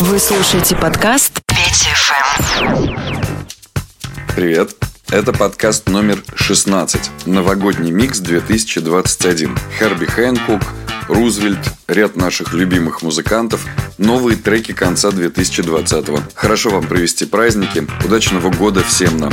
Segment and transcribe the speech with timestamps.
[0.00, 2.94] Вы слушаете подкаст Петя ФМ.
[4.36, 4.76] Привет.
[5.10, 7.26] Это подкаст номер 16.
[7.26, 9.56] Новогодний микс 2021.
[9.78, 10.60] Херби Хэнкук,
[11.08, 11.58] Рузвельт,
[11.88, 13.64] ряд наших любимых музыкантов,
[13.96, 16.34] новые треки конца 2020.
[16.34, 19.32] Хорошо вам провести праздники, удачного года всем нам.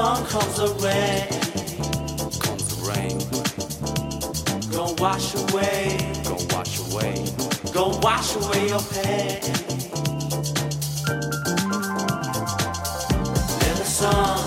[0.00, 1.26] sun comes the rain.
[2.44, 3.16] Comes the rain.
[4.72, 5.80] Gonna wash away.
[6.24, 7.14] Gonna wash away.
[7.74, 9.40] Gonna wash away your pain.
[13.60, 14.38] Let the sun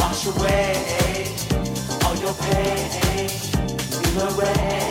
[0.00, 0.66] wash away
[2.04, 3.30] all your pain
[4.06, 4.83] in the rain.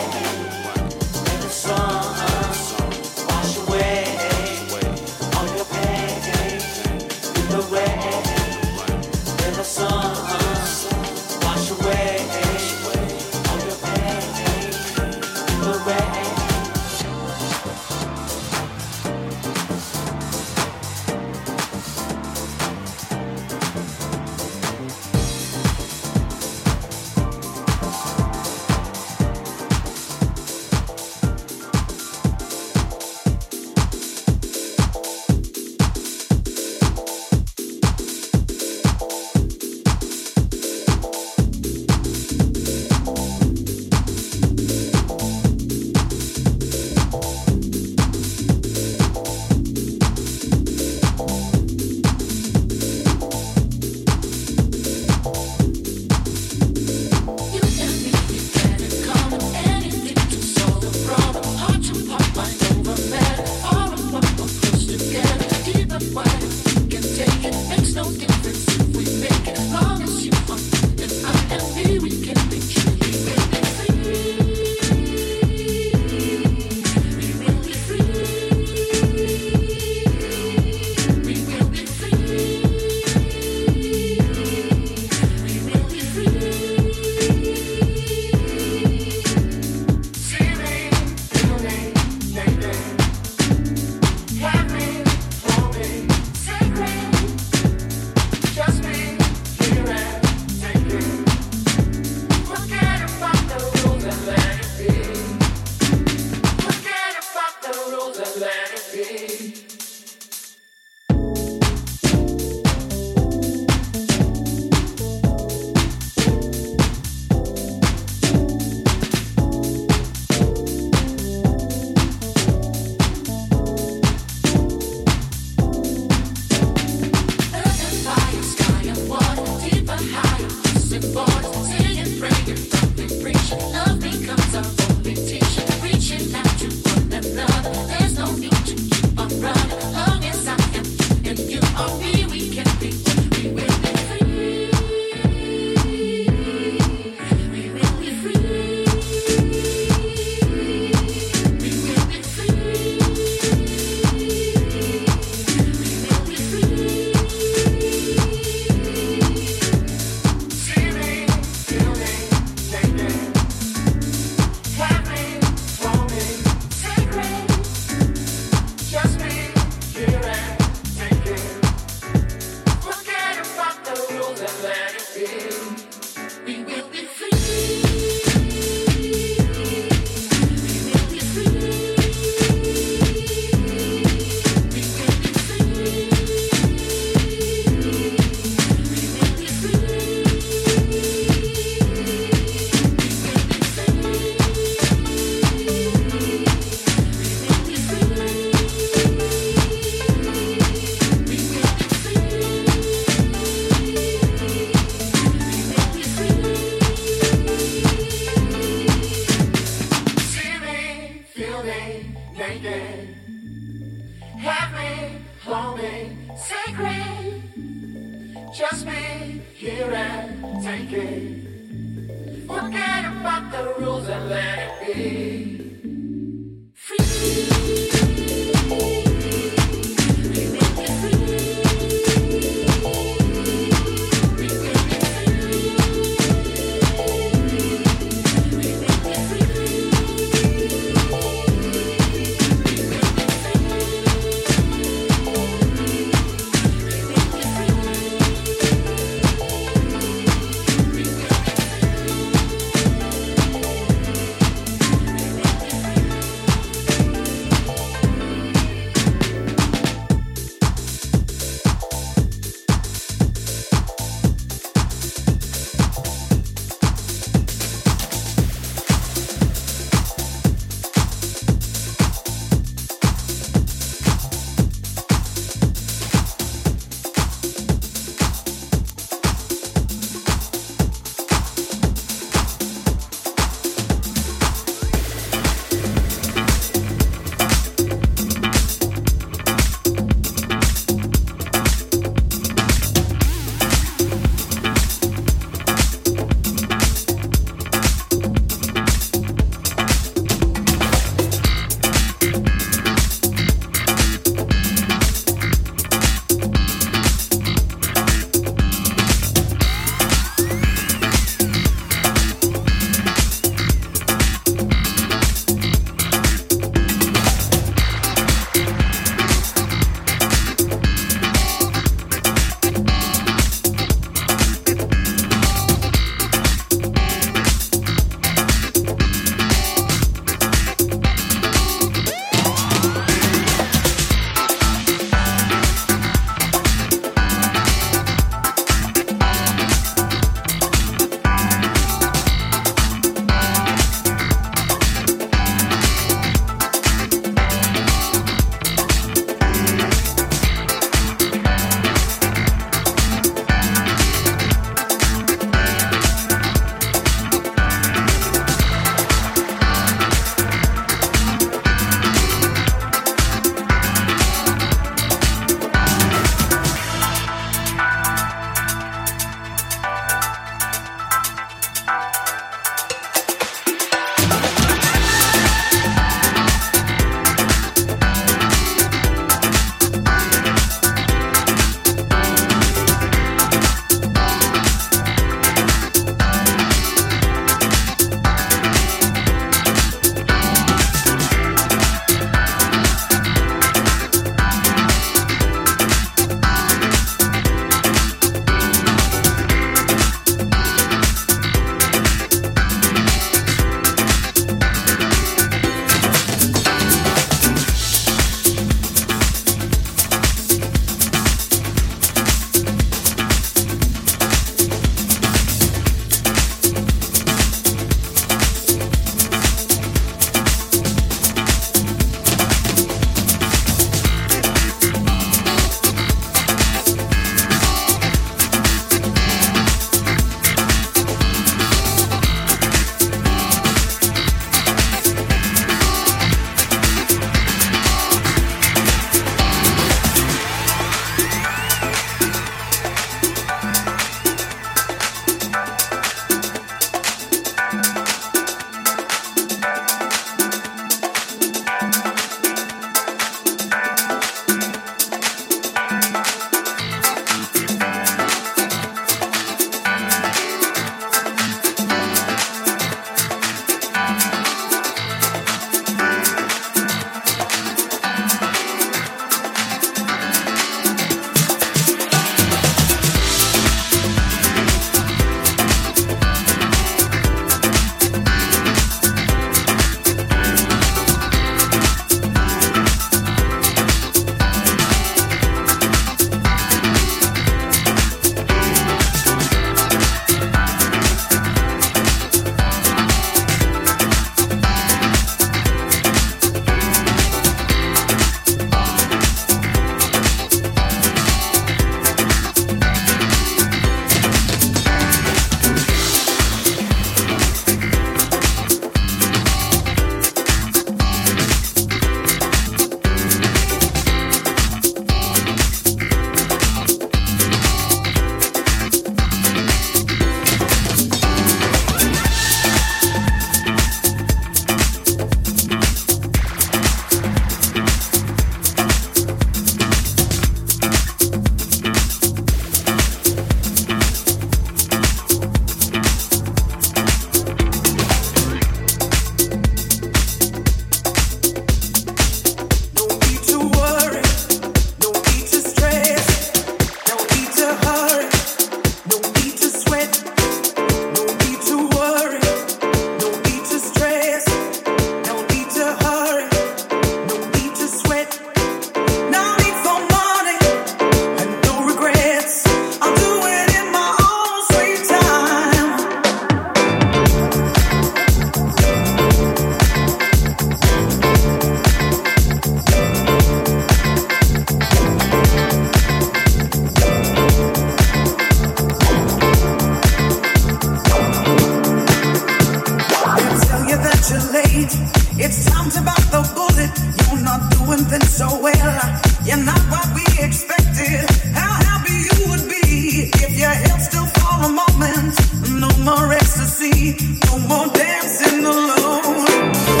[586.01, 586.91] about the bullet.
[587.21, 589.21] You're not doing things so well.
[589.45, 591.29] You're not what we expected.
[591.53, 595.33] How happy you would be if you held still for a moment.
[595.69, 600.00] No more ecstasy, no more dancing alone.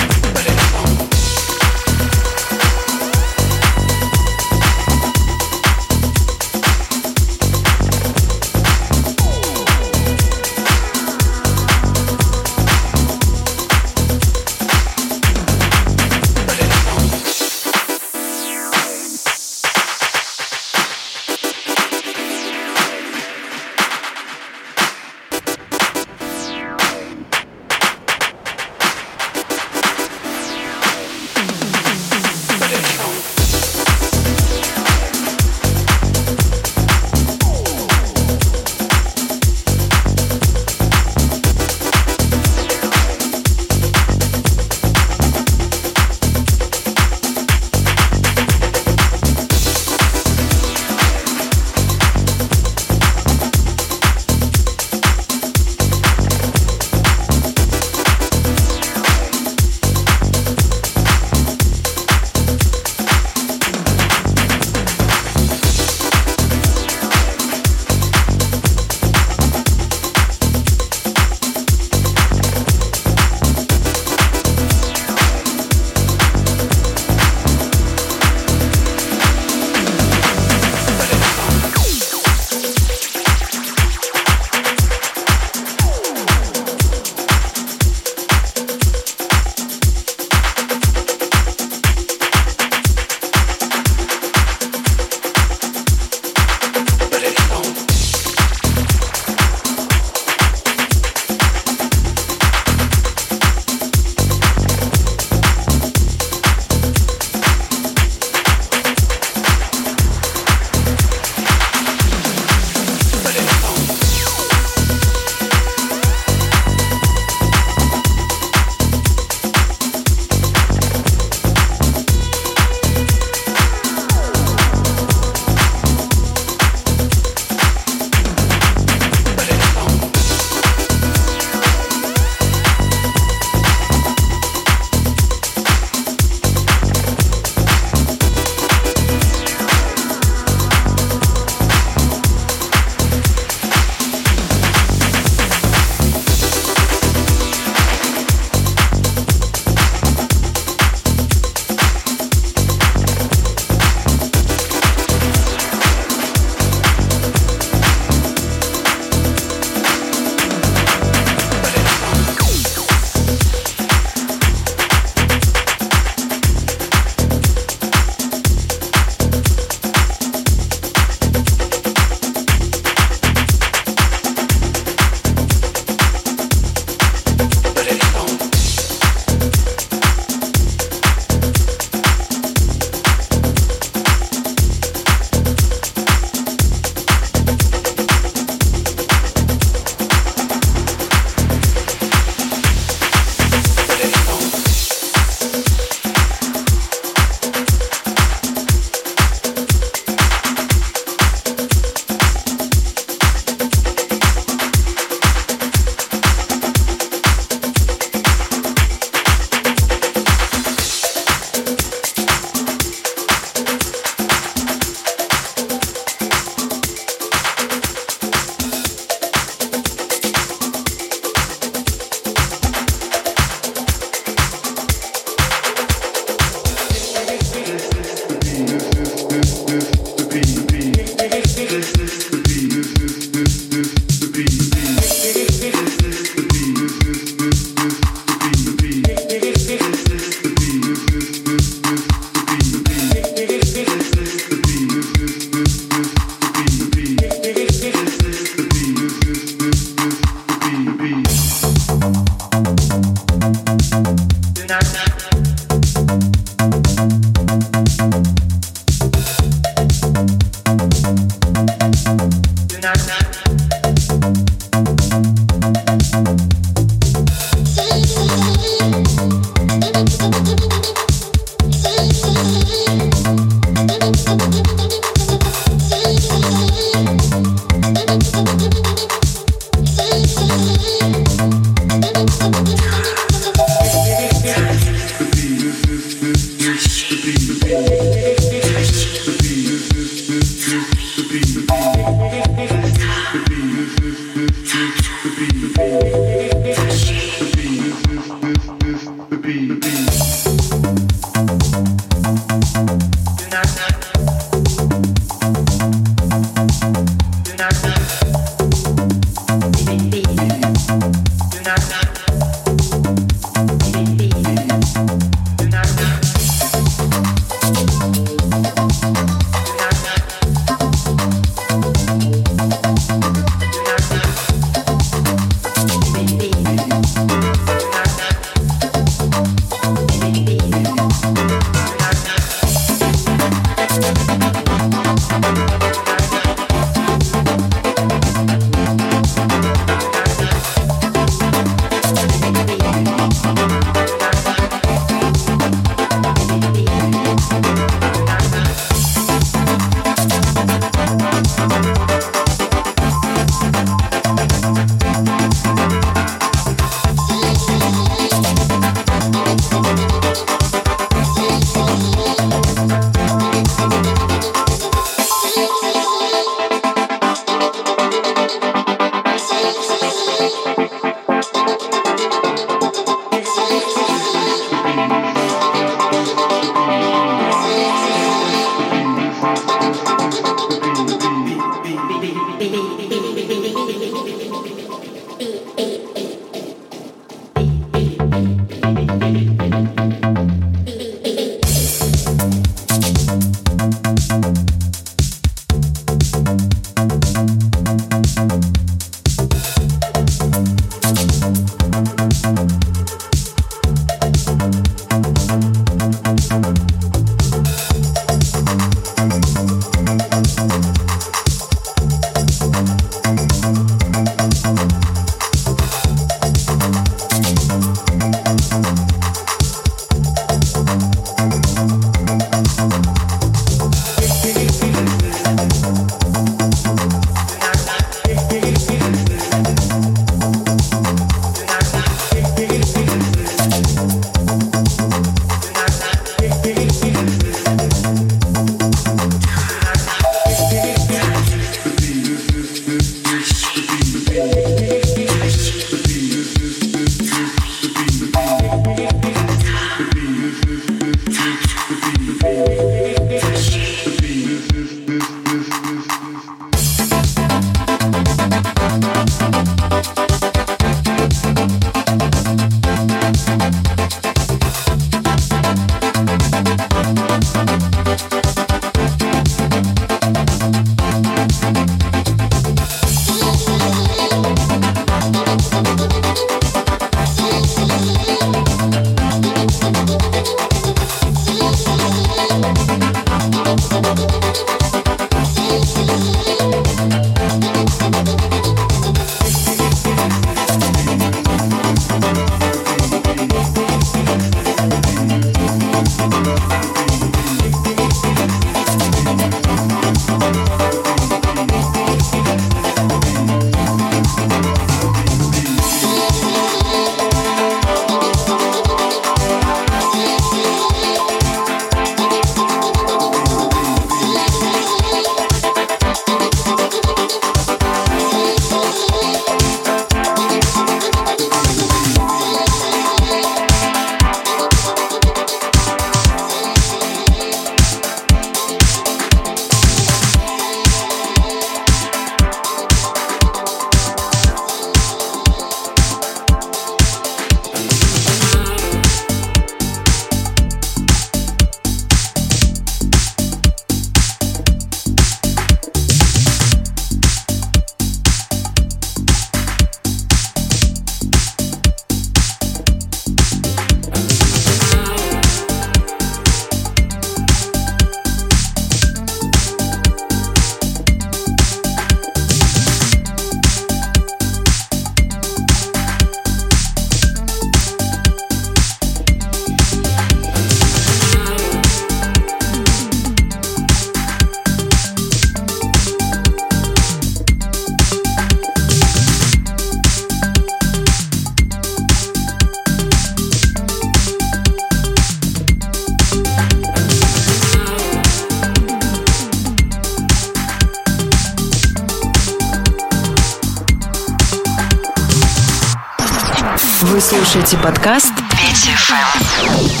[597.31, 600.00] Слушаете подкаст Петя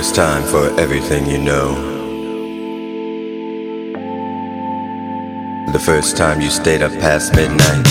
[0.00, 1.74] First time for everything you know.
[5.74, 7.84] The first time you stayed up past midnight.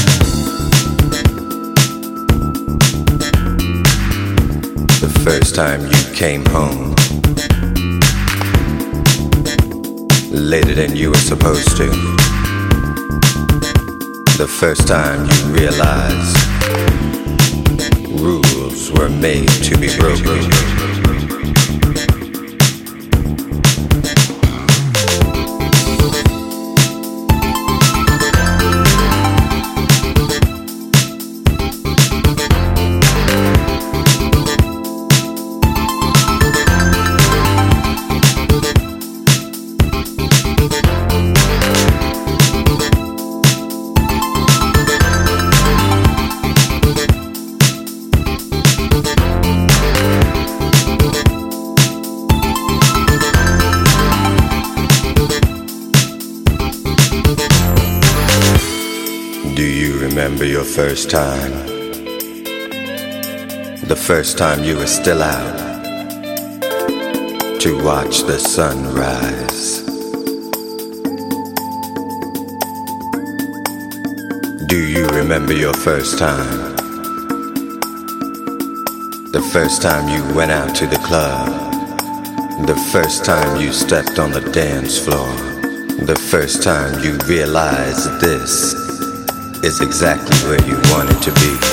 [4.99, 6.95] The first time you came home.
[10.31, 11.89] Later than you were supposed to.
[14.39, 16.37] The first time you realized
[18.19, 20.88] rules were made to be broken.
[60.85, 61.51] First time?
[63.91, 65.57] The first time you were still out
[67.59, 69.81] to watch the sun rise.
[74.67, 76.77] Do you remember your first time?
[79.33, 81.49] The first time you went out to the club.
[82.67, 85.27] The first time you stepped on the dance floor.
[86.05, 88.73] The first time you realized this
[89.61, 91.68] is exactly where you wanted to be.